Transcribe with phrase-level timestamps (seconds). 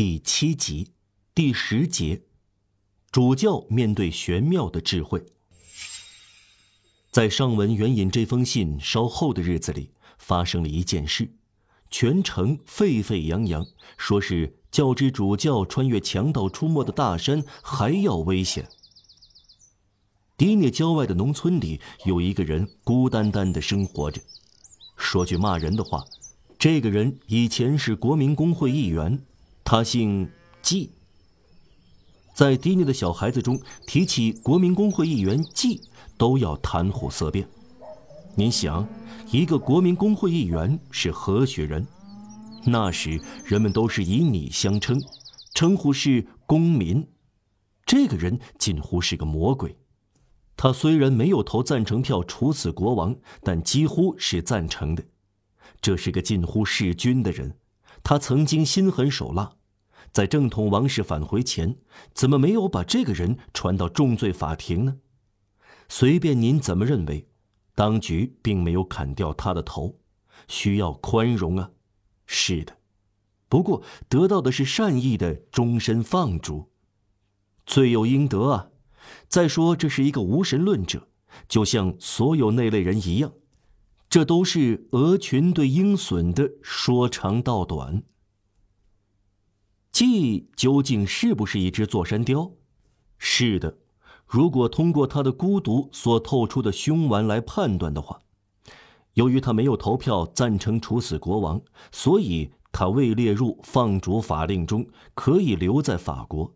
[0.00, 0.92] 第七集
[1.34, 2.22] 第十节，
[3.12, 5.26] 主教面对玄妙的智慧。
[7.10, 11.34] 在上文援引这封信稍后的日子里，发生了一件事，
[11.90, 13.66] 全城沸沸扬扬，
[13.98, 18.66] 说是较之主教穿越强盗出没的大山还要危险。
[20.38, 24.22] 迪涅郊外的农村里，有一个人孤单单的生活着。
[24.96, 26.02] 说句骂人的话，
[26.58, 29.26] 这个人以前是国民工会议员，
[29.72, 30.28] 他姓
[30.60, 30.90] 季。
[32.34, 33.56] 在迪尼的小孩子中
[33.86, 35.80] 提起国民工会议员季。
[36.18, 37.48] 都要谈虎色变。
[38.34, 38.84] 您想，
[39.30, 41.86] 一个国民工会议员是何许人？
[42.64, 45.00] 那时人们都是以你相称，
[45.54, 47.06] 称呼是公民。
[47.86, 49.76] 这个人近乎是个魔鬼。
[50.56, 55.04] 他虽然没有投赞成票处死国王，但几乎是赞成的。
[55.80, 57.56] 这是个近乎弑君的人。
[58.02, 59.52] 他曾经心狠手辣，
[60.12, 61.76] 在正统王室返回前，
[62.12, 64.96] 怎么没有把这个人传到重罪法庭呢？
[65.88, 67.28] 随便您怎么认为，
[67.74, 69.98] 当局并没有砍掉他的头，
[70.48, 71.70] 需要宽容啊。
[72.26, 72.76] 是的，
[73.48, 76.70] 不过得到的是善意的终身放逐，
[77.66, 78.70] 罪有应得啊。
[79.28, 81.08] 再说这是一个无神论者，
[81.48, 83.32] 就像所有那类人一样，
[84.08, 88.02] 这都是鹅群对鹰隼的说长道短。
[89.92, 92.52] 季究竟是不是一只座山雕？
[93.18, 93.78] 是的。
[94.26, 98.20] 如果通过他的孤独所透出的凶顽来判断的话，
[99.14, 101.60] 由于他没有投票赞成处死国王，
[101.90, 106.54] 所以他未列入放逐法令中，可以留在法国。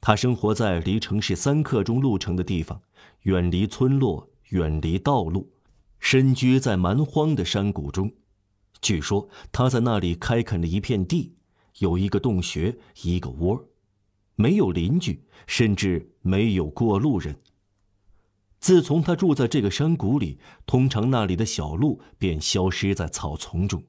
[0.00, 2.80] 他生活在离城市三刻钟路程的地方，
[3.24, 5.52] 远离村落，远离道路，
[5.98, 8.10] 身居在蛮荒的山谷中。
[8.80, 11.34] 据说他在那里开垦了一片地，
[11.78, 13.68] 有一个洞穴，一个窝。
[14.36, 17.40] 没有邻居，甚至没有过路人。
[18.58, 23.84] 自从他住在这个山谷里，通常那里的小路便消失在草丛中。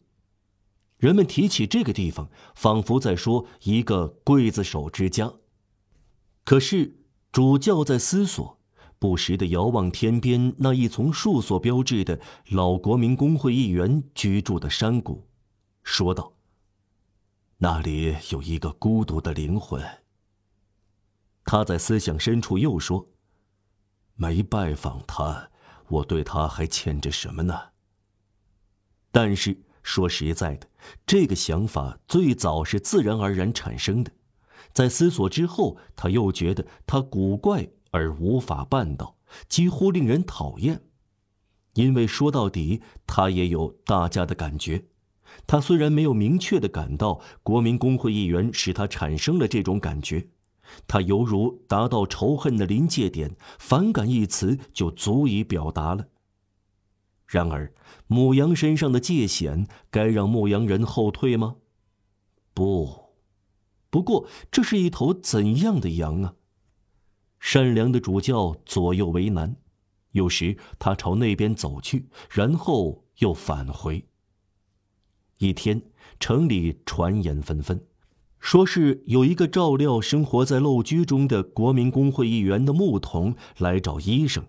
[0.97, 5.33] 人们提起这个地方，仿佛在说一个刽子手之家。
[6.43, 6.99] 可是
[7.31, 8.59] 主教在思索，
[8.99, 15.27] 不时地遥望天边那一丛树所标志的老国民工会议员居住的山谷，
[15.83, 16.33] 说道
[17.65, 19.83] ：“那里有一个孤独的灵魂。”
[21.45, 23.07] 他在思想深处又说
[24.13, 25.49] ：“没拜访他，
[25.87, 27.59] 我对他还欠着什么呢？”
[29.11, 30.69] 但是说实在的，
[31.07, 34.11] 这个想法最早是自然而然产生的。
[34.71, 39.17] 在思索之后，他又觉得他古怪而无法办到，
[39.49, 40.83] 几乎令人讨厌。
[41.73, 44.85] 因为说到底，他也有大家的感觉。
[45.47, 50.27] 他虽然没有明确的感到国民工会议员使他产生了这种感觉。
[50.87, 56.07] 他犹如达到仇恨的临界点，反感一词就足以表达了。
[57.27, 57.73] 然而，
[58.07, 61.57] 母羊身上的界限该让牧羊人后退吗？
[62.53, 63.11] 不，
[63.89, 66.33] 不过这是一头怎样的羊啊？
[67.39, 69.57] 善良的主教左右为难，
[70.11, 74.07] 有时他朝那边走去，然后又返回。
[75.37, 75.81] 一天，
[76.19, 77.85] 城里传言纷纷。
[78.39, 84.45] 说是有一个照料生活在陋居中的国民工会议员的牧童来找医生，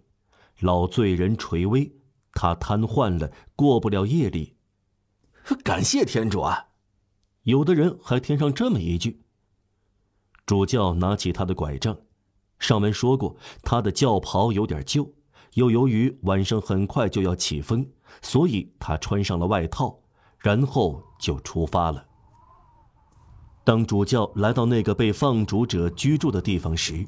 [0.60, 1.92] 老罪人垂危，
[2.32, 4.56] 他瘫痪了，过不了夜里。
[5.64, 6.66] 感谢天主啊！
[7.44, 9.22] 有的人还添上这么一句。
[10.44, 11.96] 主教拿起他的拐杖，
[12.58, 15.14] 上文说过他的教袍有点旧，
[15.54, 17.88] 又由于晚上很快就要起风，
[18.20, 20.00] 所以他穿上了外套，
[20.40, 22.04] 然后就出发了。
[23.64, 27.04] 当主教来到那个被放逐者居住的地方时，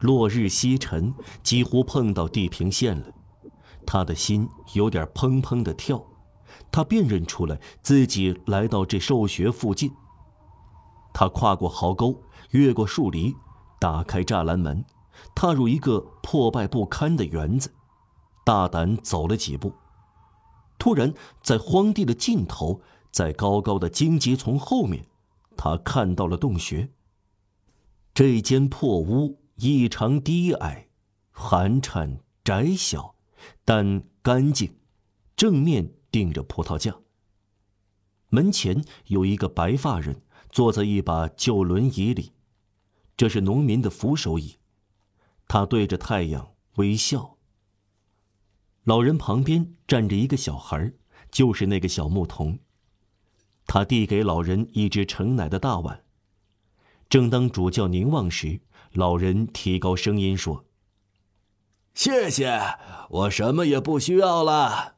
[0.00, 3.06] 落日西沉，几乎碰到地平线了。
[3.86, 6.04] 他的心有点砰砰的跳，
[6.70, 9.90] 他辨认出来自己来到这兽穴附近。
[11.14, 13.34] 他跨过壕沟，越过树篱，
[13.80, 14.84] 打开栅栏门，
[15.34, 17.72] 踏入一个破败不堪的园子，
[18.44, 19.72] 大胆走了几步。
[20.82, 21.14] 突然，
[21.44, 22.80] 在荒地的尽头，
[23.12, 25.06] 在高高的荆棘丛后面。
[25.56, 26.90] 他看到了洞穴。
[28.12, 30.88] 这间破屋异常低矮、
[31.30, 33.14] 寒碜、窄小，
[33.64, 34.74] 但干净。
[35.36, 36.96] 正面钉着葡萄架。
[38.30, 42.32] 门前有一个白发人坐在一把旧轮椅里，
[43.16, 44.56] 这是农民的扶手椅。
[45.46, 47.36] 他对着太阳微笑。
[48.84, 50.92] 老人旁边站着一个小孩，
[51.30, 52.58] 就是那个小牧童。
[53.64, 56.04] 他递给老人一只盛奶的大碗，
[57.08, 58.60] 正当主教凝望时，
[58.92, 60.64] 老人提高声音说
[61.94, 62.60] ：“谢谢，
[63.08, 64.96] 我什么也不需要了。”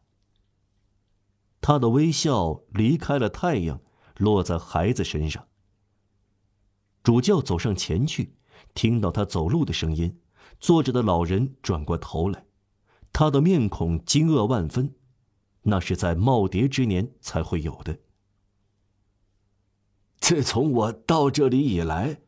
[1.61, 3.81] 他的微笑离开了太阳，
[4.17, 5.47] 落在孩子身上。
[7.03, 8.35] 主教走上前去，
[8.73, 10.19] 听到他走路的声音，
[10.59, 12.47] 坐着的老人转过头来，
[13.15, 14.97] 他的面孔惊愕万分，
[15.63, 18.01] 那是在耄耋之年才会有的。
[20.19, 22.19] 自从我到这里以来，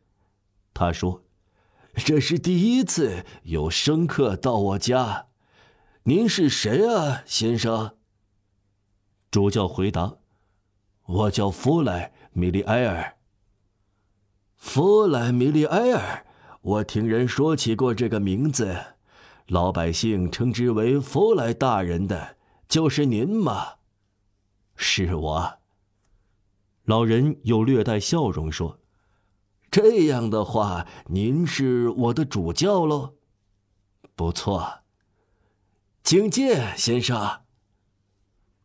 [0.73, 1.25] 他说
[1.93, 5.27] ：“这是第一次有生客到我家。
[6.03, 7.97] 您是谁啊，先生？”
[9.29, 10.19] 主教回答
[11.05, 13.17] ：“我叫弗莱米利埃尔。
[14.55, 16.25] 弗莱米利埃尔，
[16.61, 18.96] 我听人说起过这个名字，
[19.47, 23.75] 老百姓称之为佛莱大人的，就是您吗？
[24.75, 25.59] 是我。”
[26.83, 28.79] 老人又略带笑容说
[29.71, 33.15] ：“这样的话，您是我的主教喽？
[34.15, 34.79] 不错，
[36.03, 37.41] 请进，先生。”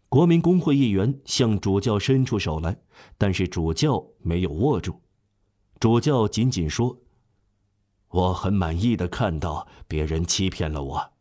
[0.08, 2.78] 国民工会议员向主教伸出手来，
[3.16, 5.00] 但是主教没有握住。
[5.80, 6.98] 主教仅仅说
[8.12, 11.12] ：“我很满意的看到别人欺骗了我，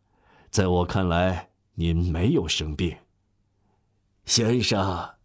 [0.49, 2.95] 在我看来，您没有生病。”
[4.25, 5.15] 先生，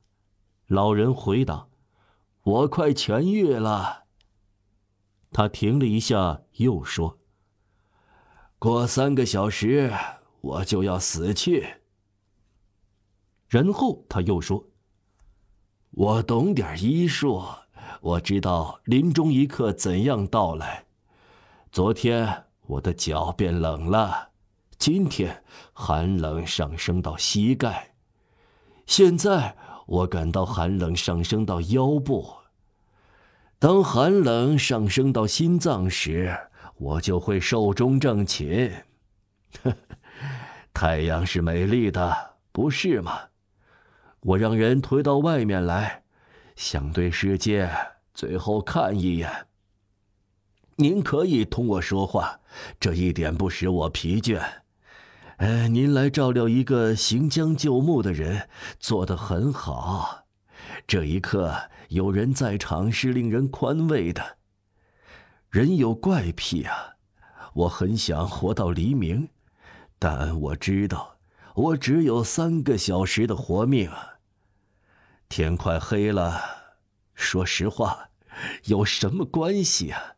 [0.68, 1.66] 老人回答
[2.42, 4.04] ：“我快痊愈了。”
[5.32, 7.18] 他停了一下，又说
[8.58, 9.92] ：“过三个小时，
[10.40, 11.80] 我就要死去。”
[13.48, 14.68] 然后他又说
[15.90, 17.44] ：“我懂点医术，
[18.00, 20.85] 我知道临终一刻怎样到来。
[21.76, 24.30] 昨天我的脚变冷了，
[24.78, 25.44] 今天
[25.74, 27.92] 寒冷上升到膝盖，
[28.86, 32.36] 现在我感到寒冷上升到腰部。
[33.58, 36.34] 当寒冷上升到心脏时，
[36.76, 38.86] 我就会寿终正寝。
[40.72, 43.20] 太阳是美丽的，不是吗？”
[44.24, 46.04] 我让人推到外面来，
[46.54, 47.70] 想对世界
[48.14, 49.46] 最后看一眼。
[50.78, 52.40] 您可以同我说话，
[52.78, 54.42] 这一点不使我疲倦。
[55.38, 60.26] 呃，您来照料一个行将就木的人，做得很好。
[60.86, 64.36] 这一刻有人在场是令人宽慰的。
[65.48, 66.96] 人有怪癖啊，
[67.54, 69.30] 我很想活到黎明，
[69.98, 71.16] 但我知道
[71.54, 73.90] 我只有三个小时的活命。
[75.30, 76.38] 天快黑了，
[77.14, 78.10] 说实话，
[78.64, 80.15] 有什么关系啊？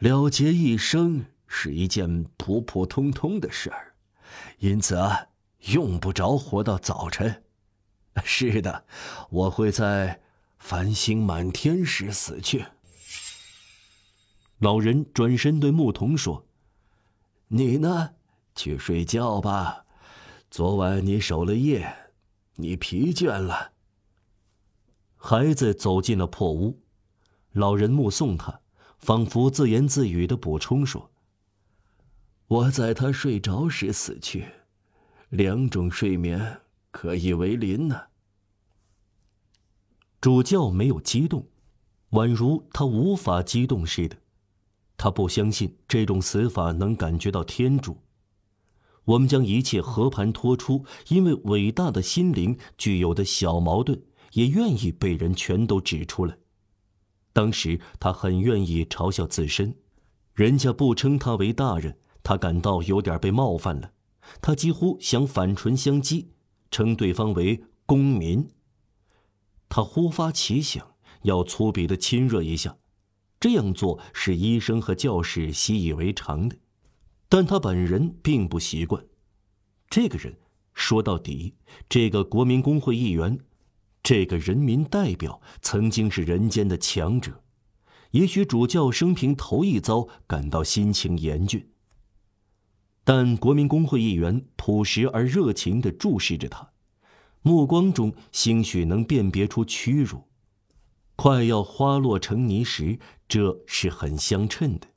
[0.00, 3.94] 了结一生是一件普普通通的事儿，
[4.58, 5.26] 因此啊，
[5.72, 7.44] 用不着活到早晨。
[8.24, 8.84] 是的，
[9.28, 10.22] 我会在
[10.58, 12.64] 繁星满天时死去。
[14.58, 16.46] 老人转身对牧童说
[17.48, 18.14] ：“你呢？
[18.54, 19.84] 去睡觉吧。
[20.50, 22.12] 昨晚你守了夜，
[22.56, 23.72] 你疲倦了。”
[25.16, 26.80] 孩子走进了破屋，
[27.52, 28.60] 老人目送他，
[29.00, 31.10] 仿佛自言自语的补充说
[32.48, 34.46] ：“我在他睡着时死去，
[35.28, 36.60] 两种睡眠
[36.90, 38.02] 可以为邻呢。”
[40.20, 41.46] 主教没有激动，
[42.10, 44.16] 宛如他无法激动似的。
[44.96, 47.98] 他不相信这种死法能感觉到天主。
[49.04, 54.02] 我们将一切和盘托出，因为伟大的心灵具有的小矛盾。
[54.34, 56.38] 也愿意被人全都指出来。
[57.32, 59.76] 当时他很愿意嘲笑自身，
[60.34, 63.92] 人家不称他为大人，他感到有点被冒犯了。
[64.42, 66.26] 他几乎想反唇相讥，
[66.70, 68.50] 称对方为公民。
[69.68, 72.76] 他忽发奇想，要粗鄙的亲热一下，
[73.38, 76.56] 这样做是医生和教士习以为常的，
[77.28, 79.04] 但他本人并不习惯。
[79.88, 80.36] 这个人
[80.74, 81.54] 说到底，
[81.88, 83.38] 这个国民工会议员。
[84.02, 87.42] 这个人民代表曾经是人间的强者，
[88.12, 91.70] 也许主教生平头一遭感到心情严峻。
[93.04, 96.70] 但国民工会议员朴实而热情地注视着他，
[97.42, 100.24] 目光中兴许能辨别出屈辱。
[101.16, 104.88] 快要花落成泥时，这是很相称的。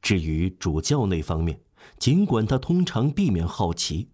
[0.00, 1.60] 至于主教那方面，
[1.98, 4.10] 尽管他通常避免好奇，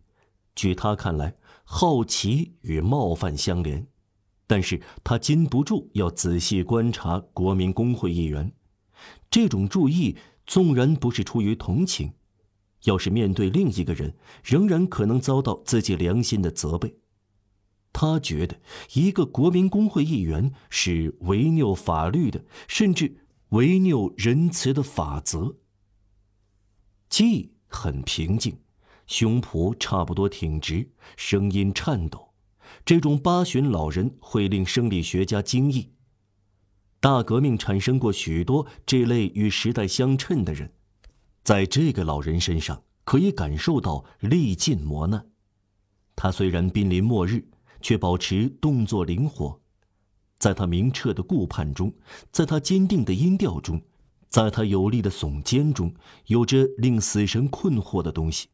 [0.55, 1.37] 据他看来。
[1.69, 3.89] 好奇与冒犯相连，
[4.47, 8.53] 但是他禁不住要仔细观察国民工会议员。
[9.29, 12.13] 这种注意纵然不是出于同情，
[12.85, 16.99] 要是面对另一个人，仍然可能遭到自己良心的责备。
[17.93, 18.61] 他觉得
[18.93, 25.57] 一个国民工会议员是违拗法律的，甚至违拗仁慈的法则。
[27.09, 28.61] 季很平静，
[29.07, 32.33] 胸脯差不多挺直，声音颤抖。
[32.85, 35.93] 这种八旬老人会令生理学家惊异。
[37.01, 40.73] 大革命产生过许多这类与时代相称的人，
[41.45, 45.27] 在这个老人身上可以感受到历尽磨难。
[46.15, 47.49] 他虽然濒临末日。
[47.83, 49.61] 却保持动作灵活，
[50.39, 51.95] 在他明澈的顾盼中，
[52.33, 53.81] 在他坚定的音调中，
[54.29, 55.95] 在他有力的耸肩中，
[56.27, 58.49] 有着令死神困惑的东西。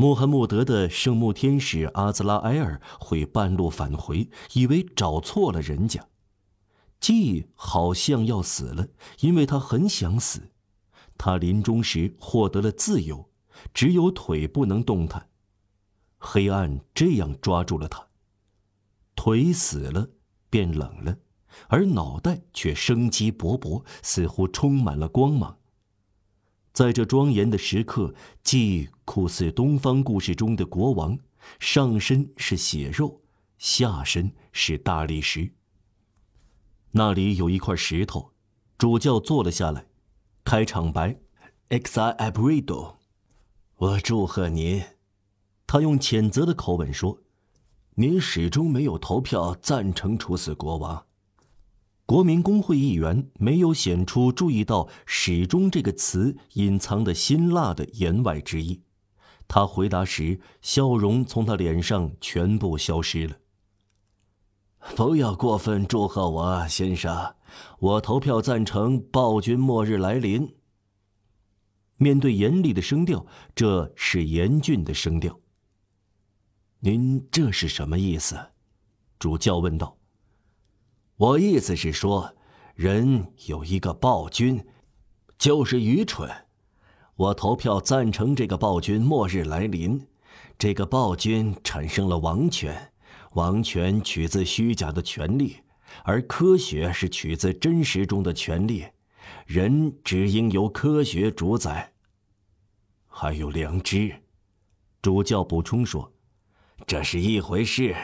[0.00, 6.08] 穆罕默德的圣牧天使阿兹拉埃尔会半路返回，以为找错了人家。
[6.98, 8.88] 季好像要死了，
[9.18, 10.52] 因为他很想死。
[11.18, 13.28] 他临终时获得了自由，
[13.74, 15.28] 只有腿不能动弹。
[16.16, 18.06] 黑暗这样抓住了他。
[19.14, 20.08] 腿死了，
[20.48, 21.18] 变冷了，
[21.68, 25.58] 而脑袋却生机勃勃，似乎充满了光芒。
[26.72, 31.18] 在这庄严的时刻，既酷似东方故事中的国王，
[31.58, 33.20] 上身是血肉，
[33.58, 35.52] 下身是大理石。
[36.92, 38.32] 那里有一块石头，
[38.78, 39.86] 主教坐了下来，
[40.44, 41.18] 开场白
[41.68, 42.96] ：“Exa abrido。”
[43.76, 44.82] 我祝贺您，
[45.66, 47.18] 他用谴责的口吻说。
[47.96, 51.04] 您始终没有投票赞成处死国王。
[52.10, 58.82] 国民工会议员没有显出注意到“始终”这个词隐藏的辛辣的言外之意。
[59.46, 63.36] 他回答时，笑容从他脸上全部消失了。
[64.96, 67.36] 不要过分祝贺我，先生。
[67.78, 70.56] 我投票赞成暴君末日来临。
[71.96, 73.24] 面对严厉的声调，
[73.54, 75.38] 这是严峻的声调。
[76.80, 78.36] 您这是什么意思？
[79.20, 79.99] 主教问道。
[81.20, 82.34] 我意思是说，
[82.74, 84.64] 人有一个暴君，
[85.36, 86.26] 就是愚蠢。
[87.14, 90.06] 我投票赞成这个暴君末日来临。
[90.56, 92.90] 这个暴君产生了王权，
[93.32, 95.58] 王权取自虚假的权利，
[96.04, 98.86] 而科学是取自真实中的权利。
[99.44, 101.92] 人只应由科学主宰。
[103.06, 104.22] 还有良知，
[105.02, 106.10] 主教补充说。
[106.86, 107.94] 这是一回事，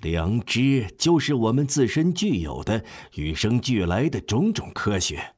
[0.00, 2.84] 良知就是我们自身具有的、
[3.14, 5.34] 与生俱来的种种科学。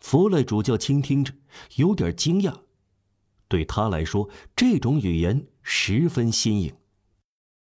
[0.00, 1.32] 弗勒主教倾听着，
[1.76, 2.62] 有点惊讶，
[3.48, 6.74] 对他来说，这种语言十分新颖。